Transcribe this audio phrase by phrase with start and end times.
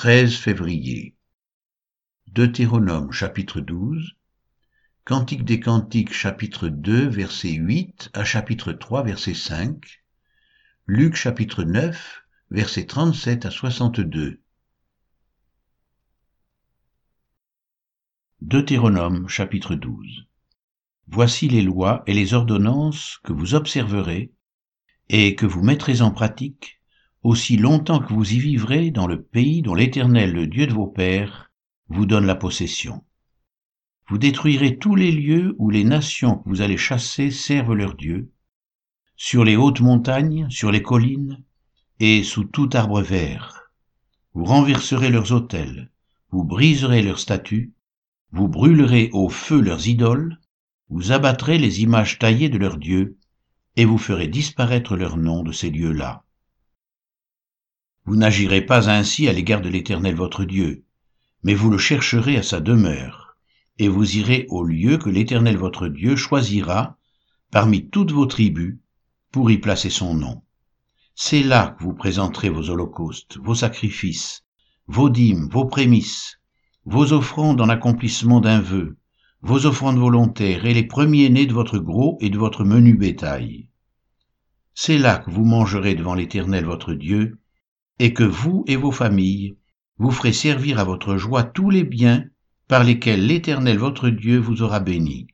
[0.00, 1.14] 13 février.
[2.26, 4.16] Deutéronome chapitre 12,
[5.04, 10.02] Cantique des Cantiques chapitre 2 verset 8 à chapitre 3 verset 5,
[10.86, 14.40] Luc chapitre 9 verset 37 à 62.
[18.40, 20.28] Deutéronome chapitre 12.
[21.08, 24.32] Voici les lois et les ordonnances que vous observerez
[25.10, 26.79] et que vous mettrez en pratique
[27.22, 30.86] aussi longtemps que vous y vivrez dans le pays dont l'Éternel, le Dieu de vos
[30.86, 31.50] pères,
[31.88, 33.04] vous donne la possession.
[34.08, 38.32] Vous détruirez tous les lieux où les nations que vous allez chasser servent leur Dieu,
[39.16, 41.44] sur les hautes montagnes, sur les collines,
[42.00, 43.70] et sous tout arbre vert.
[44.32, 45.90] Vous renverserez leurs autels,
[46.30, 47.72] vous briserez leurs statues,
[48.32, 50.38] vous brûlerez au feu leurs idoles,
[50.88, 53.18] vous abattrez les images taillées de leurs dieux,
[53.76, 56.24] et vous ferez disparaître leur nom de ces lieux-là.
[58.04, 60.84] Vous n'agirez pas ainsi à l'égard de l'Éternel votre Dieu,
[61.42, 63.36] mais vous le chercherez à sa demeure,
[63.78, 66.98] et vous irez au lieu que l'Éternel votre Dieu choisira
[67.50, 68.78] parmi toutes vos tribus
[69.32, 70.42] pour y placer son nom.
[71.14, 74.44] C'est là que vous présenterez vos holocaustes, vos sacrifices,
[74.86, 76.40] vos dîmes, vos prémices,
[76.84, 78.96] vos offrandes en accomplissement d'un vœu,
[79.42, 83.68] vos offrandes volontaires et les premiers-nés de votre gros et de votre menu bétail.
[84.74, 87.39] C'est là que vous mangerez devant l'Éternel votre Dieu,
[88.00, 89.58] et que vous et vos familles
[89.98, 92.24] vous ferez servir à votre joie tous les biens
[92.66, 95.26] par lesquels l'Éternel votre Dieu vous aura béni.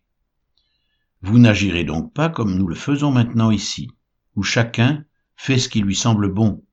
[1.22, 3.88] Vous n'agirez donc pas comme nous le faisons maintenant ici,
[4.34, 5.04] où chacun
[5.36, 6.64] fait ce qui lui semble bon,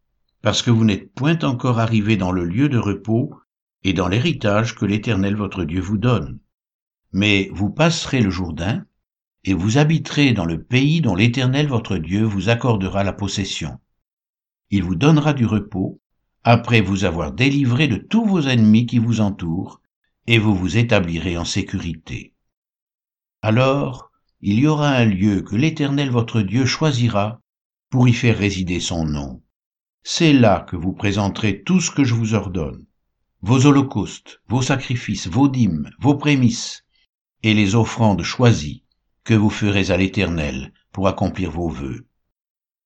[0.41, 3.35] parce que vous n'êtes point encore arrivé dans le lieu de repos
[3.83, 6.39] et dans l'héritage que l'Éternel votre Dieu vous donne.
[7.11, 8.83] Mais vous passerez le Jourdain,
[9.43, 13.79] et vous habiterez dans le pays dont l'Éternel votre Dieu vous accordera la possession
[14.75, 16.01] il vous donnera du repos,
[16.43, 19.79] après vous avoir délivré de tous vos ennemis qui vous entourent,
[20.25, 22.33] et vous vous établirez en sécurité.
[23.43, 24.09] Alors,
[24.41, 27.39] il y aura un lieu que l'Éternel votre Dieu choisira
[27.91, 29.43] pour y faire résider son nom.
[30.01, 32.83] C'est là que vous présenterez tout ce que je vous ordonne,
[33.43, 36.83] vos holocaustes, vos sacrifices, vos dîmes, vos prémices,
[37.43, 38.85] et les offrandes choisies
[39.23, 42.07] que vous ferez à l'Éternel pour accomplir vos vœux.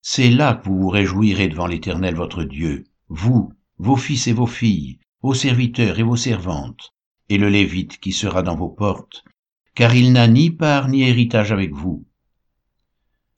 [0.01, 4.47] C'est là que vous vous réjouirez devant l'Éternel votre Dieu, vous, vos fils et vos
[4.47, 6.93] filles, vos serviteurs et vos servantes,
[7.29, 9.23] et le Lévite qui sera dans vos portes,
[9.75, 12.05] car il n'a ni part ni héritage avec vous.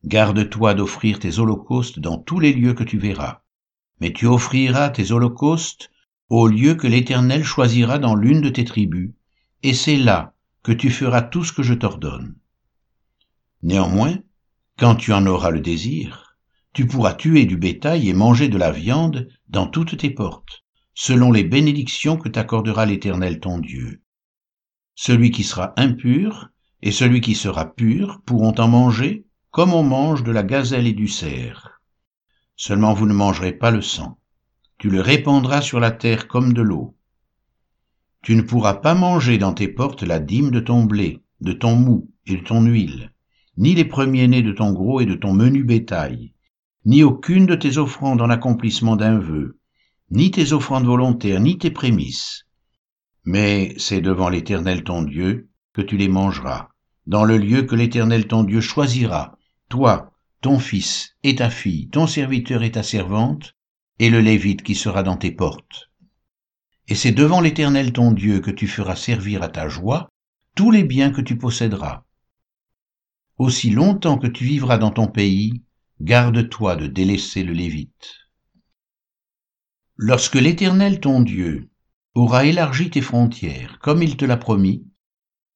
[0.05, 3.41] Garde-toi d'offrir tes holocaustes dans tous les lieux que tu verras,
[3.99, 5.91] mais tu offriras tes holocaustes
[6.29, 9.11] au lieu que l'Éternel choisira dans l'une de tes tribus,
[9.63, 12.35] et c'est là que tu feras tout ce que je t'ordonne.
[13.61, 14.17] Néanmoins,
[14.77, 16.28] quand tu en auras le désir,
[16.73, 20.63] tu pourras tuer du bétail et manger de la viande dans toutes tes portes,
[20.93, 24.01] selon les bénédictions que t'accordera l'Éternel ton Dieu.
[24.95, 26.49] Celui qui sera impur
[26.81, 30.93] et celui qui sera pur pourront en manger comme on mange de la gazelle et
[30.93, 31.81] du cerf.
[32.55, 34.19] Seulement vous ne mangerez pas le sang.
[34.77, 36.95] Tu le répandras sur la terre comme de l'eau.
[38.21, 41.75] Tu ne pourras pas manger dans tes portes la dîme de ton blé, de ton
[41.75, 43.11] mou et de ton huile,
[43.57, 46.33] ni les premiers-nés de ton gros et de ton menu bétail,
[46.85, 49.59] ni aucune de tes offrandes en accomplissement d'un vœu,
[50.11, 52.45] ni tes offrandes volontaires, ni tes prémices.
[53.25, 56.69] Mais c'est devant l'Éternel ton Dieu que tu les mangeras,
[57.05, 62.07] dans le lieu que l'Éternel ton Dieu choisira, toi, ton fils et ta fille, ton
[62.07, 63.55] serviteur et ta servante,
[63.99, 65.89] et le Lévite qui sera dans tes portes.
[66.87, 70.09] Et c'est devant l'Éternel ton Dieu que tu feras servir à ta joie
[70.55, 72.03] tous les biens que tu posséderas.
[73.37, 75.63] Aussi longtemps que tu vivras dans ton pays,
[76.01, 78.15] garde-toi de délaisser le Lévite.
[79.97, 81.69] Lorsque l'Éternel ton Dieu
[82.15, 84.85] aura élargi tes frontières, comme il te l'a promis,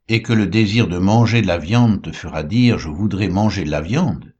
[0.09, 3.63] et que le désir de manger de la viande te fera dire je voudrais manger
[3.63, 4.35] de la viande,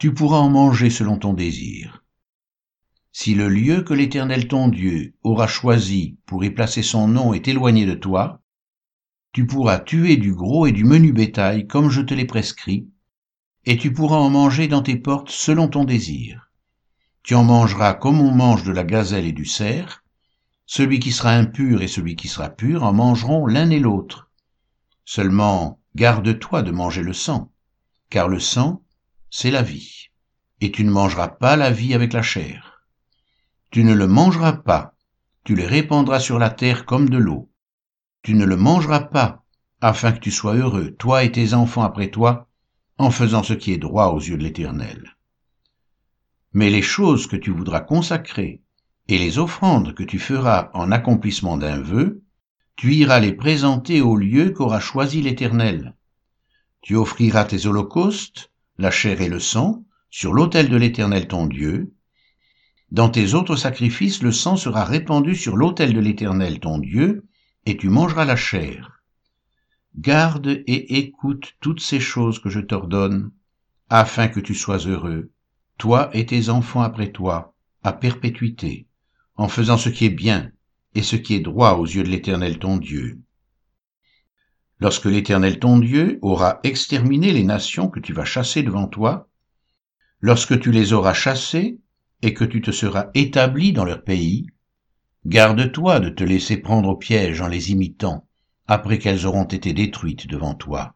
[0.00, 2.04] tu pourras en manger selon ton désir.
[3.12, 7.46] Si le lieu que l'Éternel ton Dieu aura choisi pour y placer son nom est
[7.46, 8.42] éloigné de toi,
[9.32, 12.88] tu pourras tuer du gros et du menu bétail comme je te l'ai prescrit,
[13.64, 16.50] et tu pourras en manger dans tes portes selon ton désir.
[17.22, 20.02] Tu en mangeras comme on mange de la gazelle et du cerf,
[20.66, 24.30] celui qui sera impur et celui qui sera pur en mangeront l'un et l'autre.
[25.04, 27.50] Seulement, garde-toi de manger le sang,
[28.08, 28.82] car le sang,
[29.30, 30.08] c'est la vie,
[30.60, 32.84] et tu ne mangeras pas la vie avec la chair.
[33.70, 34.94] Tu ne le mangeras pas,
[35.44, 37.50] tu le répandras sur la terre comme de l'eau.
[38.22, 39.44] Tu ne le mangeras pas,
[39.80, 42.49] afin que tu sois heureux, toi et tes enfants après toi,
[43.00, 45.16] en faisant ce qui est droit aux yeux de l'Éternel.
[46.52, 48.60] Mais les choses que tu voudras consacrer
[49.08, 52.22] Et les offrandes que tu feras en accomplissement d'un vœu,
[52.76, 55.96] tu iras les présenter au lieu qu'aura choisi l'Éternel.
[56.82, 61.94] Tu offriras tes holocaustes, la chair et le sang, sur l'autel de l'Éternel ton Dieu.
[62.90, 67.24] Dans tes autres sacrifices, le sang sera répandu sur l'autel de l'Éternel ton Dieu,
[67.64, 68.99] et tu mangeras la chair.
[69.98, 73.32] Garde et écoute toutes ces choses que je t'ordonne,
[73.88, 75.30] afin que tu sois heureux,
[75.78, 78.86] toi et tes enfants après toi, à perpétuité,
[79.36, 80.52] en faisant ce qui est bien
[80.94, 83.20] et ce qui est droit aux yeux de l'Éternel ton Dieu.
[84.78, 89.28] Lorsque l'Éternel ton Dieu aura exterminé les nations que tu vas chasser devant toi,
[90.20, 91.80] lorsque tu les auras chassées
[92.22, 94.46] et que tu te seras établi dans leur pays,
[95.26, 98.26] garde-toi de te laisser prendre au piège en les imitant,
[98.70, 100.94] après qu'elles auront été détruites devant toi.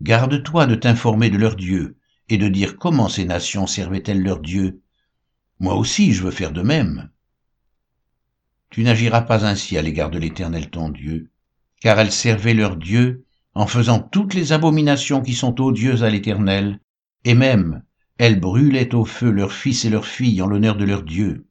[0.00, 1.98] Garde-toi de t'informer de leur Dieu
[2.30, 4.80] et de dire comment ces nations servaient-elles leur Dieu.
[5.60, 7.10] Moi aussi je veux faire de même.
[8.70, 11.30] Tu n'agiras pas ainsi à l'égard de l'Éternel ton Dieu,
[11.82, 16.80] car elles servaient leur Dieu en faisant toutes les abominations qui sont odieuses à l'Éternel,
[17.24, 17.82] et même
[18.16, 21.46] elles brûlaient au feu leurs fils et leurs filles en l'honneur de leur Dieu.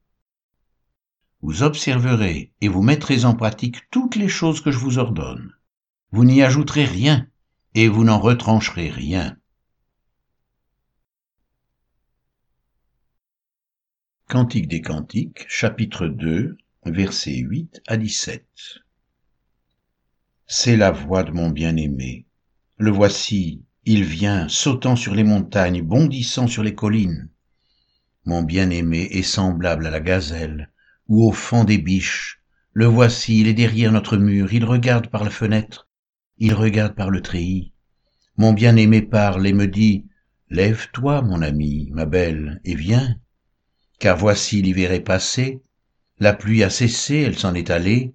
[1.42, 5.54] Vous observerez et vous mettrez en pratique toutes les choses que je vous ordonne.
[6.12, 7.28] Vous n'y ajouterez rien
[7.74, 9.38] et vous n'en retrancherez rien.
[14.28, 18.46] Cantique des Cantiques, chapitre 2, versets 8 à 17.
[20.48, 22.26] C'est la voix de mon bien-aimé.
[22.78, 27.30] Le voici, il vient, sautant sur les montagnes, bondissant sur les collines.
[28.26, 30.72] Mon bien-aimé est semblable à la gazelle,
[31.12, 32.40] ou au fond des biches.
[32.72, 35.90] Le voici, il est derrière notre mur, il regarde par la fenêtre,
[36.38, 37.74] il regarde par le treillis.
[38.38, 40.06] Mon bien-aimé parle et me dit,
[40.50, 43.18] Lève-toi, mon ami, ma belle, et viens.
[44.00, 45.62] Car voici l'hiver est passé,
[46.20, 48.14] la pluie a cessé, elle s'en est allée,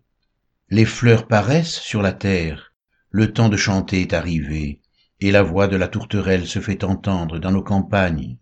[0.70, 2.72] les fleurs paraissent sur la terre,
[3.10, 4.80] le temps de chanter est arrivé,
[5.20, 8.38] et la voix de la tourterelle se fait entendre dans nos campagnes.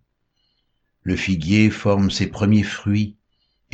[1.03, 3.17] Le figuier forme ses premiers fruits,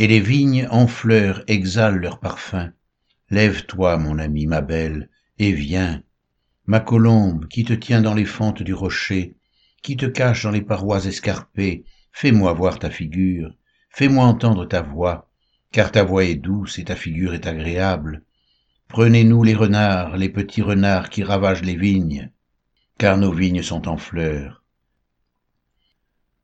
[0.00, 2.72] et les vignes en fleurs exhalent leur parfum.
[3.28, 6.02] Lève-toi, mon ami, ma belle, et viens.
[6.64, 9.36] Ma colombe, qui te tient dans les fentes du rocher,
[9.82, 13.54] qui te cache dans les parois escarpées, fais-moi voir ta figure,
[13.90, 15.30] fais-moi entendre ta voix,
[15.70, 18.22] car ta voix est douce et ta figure est agréable.
[18.88, 22.30] Prenez-nous les renards, les petits renards qui ravagent les vignes,
[22.96, 24.64] car nos vignes sont en fleurs.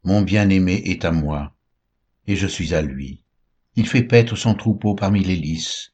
[0.04, 1.56] Mon bien-aimé est à moi,
[2.26, 3.22] et je suis à lui.
[3.76, 5.92] Il fait paître son troupeau parmi les lys.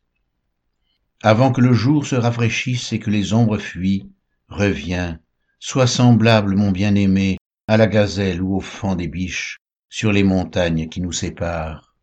[1.22, 4.08] Avant que le jour se rafraîchisse et que les ombres fuient,
[4.48, 5.20] reviens,
[5.58, 9.58] sois semblable, mon bien-aimé, à la gazelle ou au fond des biches,
[9.88, 11.96] sur les montagnes qui nous séparent.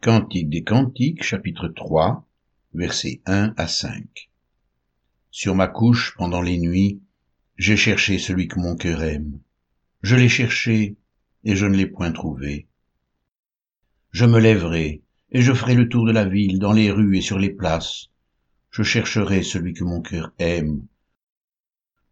[0.00, 2.28] Cantique des Cantiques, chapitre 3,
[2.74, 4.30] versets 1 à 5.
[5.30, 7.00] Sur ma couche, pendant les nuits,
[7.56, 9.40] j'ai cherché celui que mon cœur aime.
[10.02, 10.96] Je l'ai cherché,
[11.44, 12.68] et je ne l'ai point trouvé.
[14.14, 15.02] Je me lèverai,
[15.32, 18.10] et je ferai le tour de la ville, dans les rues et sur les places.
[18.70, 20.86] Je chercherai celui que mon cœur aime.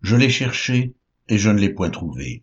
[0.00, 0.94] Je l'ai cherché,
[1.28, 2.42] et je ne l'ai point trouvé.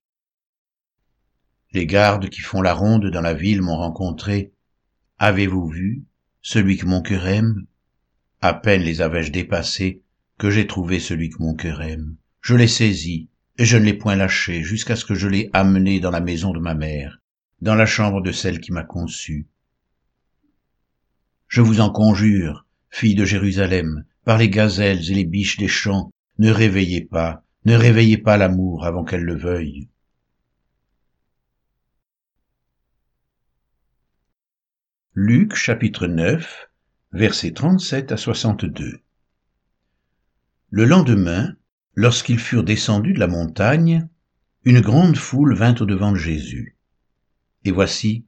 [1.73, 4.53] Les gardes qui font la ronde dans la ville m'ont rencontré.
[5.17, 6.03] Avez-vous vu
[6.41, 7.65] celui que mon cœur aime?
[8.39, 10.01] À peine les avais-je dépassés
[10.37, 12.15] que j'ai trouvé celui que mon cœur aime.
[12.39, 15.99] Je l'ai saisi, et je ne l'ai point lâché jusqu'à ce que je l'ai amené
[15.99, 17.19] dans la maison de ma mère,
[17.61, 19.47] dans la chambre de celle qui m'a conçu.
[21.47, 26.11] Je vous en conjure, filles de Jérusalem, par les gazelles et les biches des champs,
[26.37, 29.89] ne réveillez pas, ne réveillez pas l'amour avant qu'elle le veuille.
[35.13, 36.69] Luc chapitre 9
[37.11, 39.01] versets 37 à 62.
[40.69, 41.55] Le lendemain,
[41.95, 44.07] lorsqu'ils furent descendus de la montagne,
[44.63, 46.78] une grande foule vint au-devant de Jésus.
[47.65, 48.25] Et voici,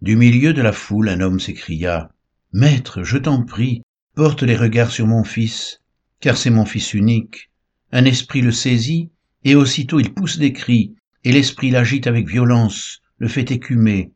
[0.00, 2.12] du milieu de la foule, un homme s'écria,
[2.52, 3.82] Maître, je t'en prie,
[4.14, 5.80] porte les regards sur mon fils,
[6.20, 7.50] car c'est mon fils unique.
[7.92, 9.10] Un esprit le saisit,
[9.44, 14.12] et aussitôt il pousse des cris, et l'esprit l'agite avec violence, le fait écumer,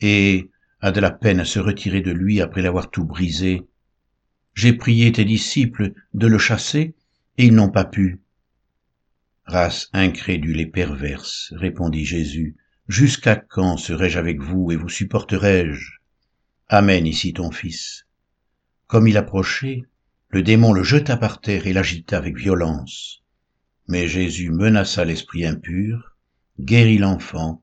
[0.00, 3.62] et, a de la peine à se retirer de lui après l'avoir tout brisé.
[4.54, 6.94] J'ai prié tes disciples de le chasser,
[7.38, 8.20] et ils n'ont pas pu.
[9.46, 12.56] Race incrédule et perverse, répondit Jésus,
[12.88, 15.98] jusqu'à quand serai-je avec vous et vous supporterai-je?
[16.68, 18.06] Amène ici ton fils.
[18.86, 19.84] Comme il approchait,
[20.28, 23.22] le démon le jeta par terre et l'agita avec violence.
[23.86, 26.16] Mais Jésus menaça l'esprit impur,
[26.58, 27.62] guérit l'enfant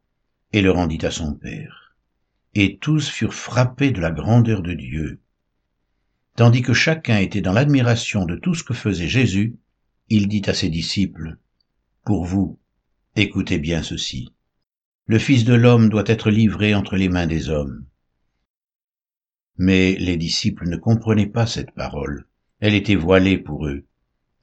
[0.53, 1.95] et le rendit à son père.
[2.53, 5.21] et tous furent frappés de la grandeur de Dieu.
[6.35, 9.55] Tandis que chacun était dans l'admiration de tout ce que faisait Jésus,
[10.09, 11.37] il dit à ses disciples,
[12.03, 12.59] Pour vous,
[13.15, 14.33] écoutez bien ceci.
[15.11, 17.85] Le Fils de l'homme doit être livré entre les mains des hommes.
[19.57, 22.29] Mais les disciples ne comprenaient pas cette parole.
[22.61, 23.83] Elle était voilée pour eux,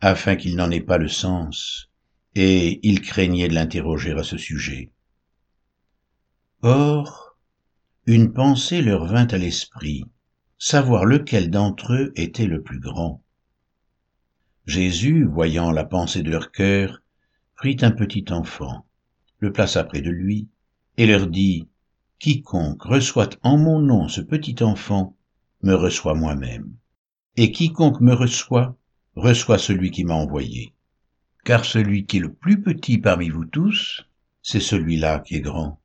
[0.02, 1.90] afin qu'ils n'en aient pas le sens,
[2.34, 4.92] et ils craignaient de l'interroger à ce sujet.
[6.60, 7.38] Or,
[8.04, 10.04] une pensée leur vint à l'esprit,
[10.58, 13.24] savoir lequel d'entre eux était le plus grand.
[14.66, 17.00] Jésus, voyant la pensée de leur cœur,
[17.56, 18.84] prit un petit enfant,
[19.38, 20.46] le plaça près de lui,
[20.98, 21.68] et leur dit,
[22.18, 25.16] Quiconque reçoit en mon nom ce petit enfant,
[25.62, 26.74] me reçoit moi-même.
[27.36, 28.76] Et quiconque me reçoit,
[29.14, 30.74] reçoit celui qui m'a envoyé.
[31.44, 34.04] Car celui qui est le plus petit parmi vous tous,
[34.42, 35.80] c'est celui-là qui est grand.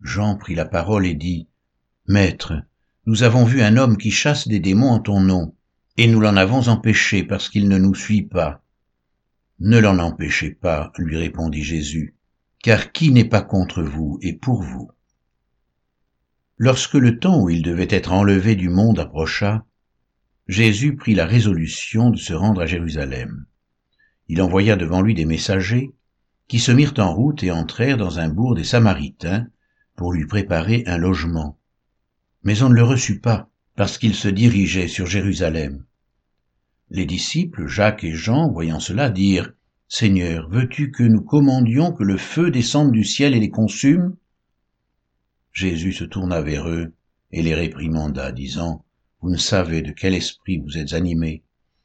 [0.00, 1.48] Jean prit la parole et dit,
[2.06, 2.54] Maître,
[3.06, 5.56] nous avons vu un homme qui chasse des démons en ton nom,
[5.96, 8.62] et nous l'en avons empêché parce qu'il ne nous suit pas.
[9.58, 12.15] Ne l'en empêchez pas, lui répondit Jésus,
[12.66, 14.90] car qui n'est pas contre vous et pour vous
[16.58, 19.64] Lorsque le temps où il devait être enlevé du monde approcha,
[20.48, 23.46] Jésus prit la résolution de se rendre à Jérusalem.
[24.26, 25.94] Il envoya devant lui des messagers
[26.48, 29.46] qui se mirent en route et entrèrent dans un bourg des Samaritains
[29.94, 31.60] pour lui préparer un logement
[32.42, 35.84] mais on ne le reçut pas, parce qu'il se dirigeait sur Jérusalem.
[36.90, 39.52] Les disciples, Jacques et Jean, voyant cela, dirent,
[39.88, 44.16] Seigneur, veux-tu que nous commandions que le feu descende du ciel et les consume?
[45.52, 46.92] Jésus se tourna vers eux
[47.30, 48.84] et les réprimanda, disant,
[49.20, 51.44] Vous ne savez de quel esprit vous êtes animés,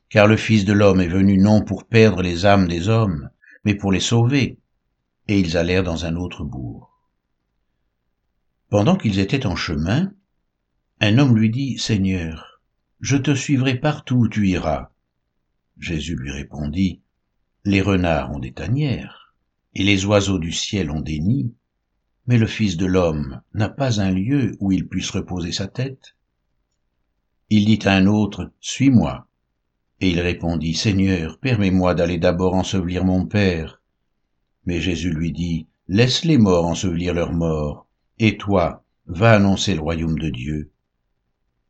[0.10, 3.30] car le Fils de l'homme est venu non pour perdre les âmes des hommes,
[3.64, 4.58] mais pour les sauver.
[5.28, 6.92] Et ils allèrent dans un autre bourg.
[8.70, 10.12] Pendant qu'ils étaient en chemin,
[11.00, 12.62] un homme lui dit, Seigneur,
[13.00, 14.90] je te suivrai partout où tu iras.
[15.78, 17.01] Jésus lui répondit,
[17.64, 19.36] Les renards ont des tanières,
[19.76, 21.54] et les oiseaux du ciel ont des nids,
[22.26, 26.16] mais le Fils de l'homme n'a pas un lieu où il puisse reposer sa tête.
[27.50, 29.28] Il dit à un autre, Suis-moi.
[30.00, 33.82] Et il répondit, Seigneur, permets-moi d'aller d'abord ensevelir mon Père.
[34.66, 37.88] Mais Jésus lui dit, Laisse les morts ensevelir leurs morts,
[38.18, 40.72] et toi, va annoncer le royaume de Dieu.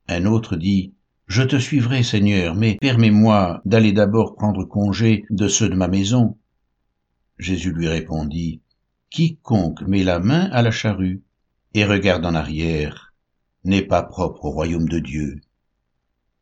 [0.08, 0.94] Un autre dit,
[1.32, 6.38] Je te suivrai, Seigneur, mais permets-moi d'aller d'abord prendre congé de ceux de ma maison.
[7.40, 8.60] Jésus lui répondit,
[9.10, 11.24] Quiconque met la main à la charrue
[11.74, 13.14] et regarde en arrière
[13.64, 15.40] n'est pas propre au royaume de Dieu.